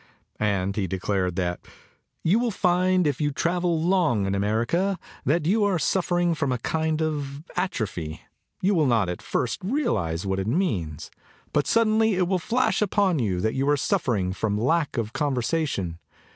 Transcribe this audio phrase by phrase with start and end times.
[0.39, 1.61] And he declared that
[2.23, 6.57] "you will find if you travel long in America, that you are suffering from a
[6.57, 8.21] kind of atrophy.
[8.63, 11.11] You will not, at first, realise what it means.
[11.53, 15.99] But suddenly it will flash upon you that you are suffering from lack of conversation.